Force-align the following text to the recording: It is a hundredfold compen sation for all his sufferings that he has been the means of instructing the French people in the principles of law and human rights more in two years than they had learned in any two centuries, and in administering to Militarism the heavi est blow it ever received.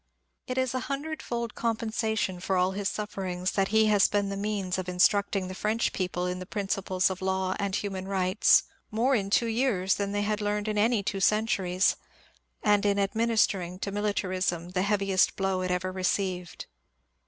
It 0.47 0.57
is 0.57 0.73
a 0.73 0.79
hundredfold 0.89 1.53
compen 1.53 1.91
sation 1.91 2.41
for 2.41 2.57
all 2.57 2.71
his 2.71 2.89
sufferings 2.89 3.51
that 3.51 3.67
he 3.67 3.85
has 3.85 4.07
been 4.07 4.29
the 4.29 4.35
means 4.35 4.79
of 4.79 4.89
instructing 4.89 5.47
the 5.47 5.53
French 5.53 5.93
people 5.93 6.25
in 6.25 6.39
the 6.39 6.47
principles 6.47 7.11
of 7.11 7.21
law 7.21 7.55
and 7.59 7.75
human 7.75 8.07
rights 8.07 8.63
more 8.89 9.13
in 9.13 9.29
two 9.29 9.45
years 9.45 9.93
than 9.93 10.11
they 10.11 10.23
had 10.23 10.41
learned 10.41 10.67
in 10.67 10.79
any 10.79 11.03
two 11.03 11.19
centuries, 11.19 11.97
and 12.63 12.83
in 12.83 12.97
administering 12.97 13.77
to 13.77 13.91
Militarism 13.91 14.69
the 14.69 14.81
heavi 14.81 15.11
est 15.11 15.35
blow 15.35 15.61
it 15.61 15.69
ever 15.69 15.91
received. 15.91 16.65